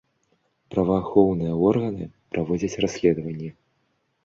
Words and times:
Праваахоўныя 0.75 1.59
органы 1.67 2.09
праводзяць 2.33 2.81
расследаванне. 2.87 3.49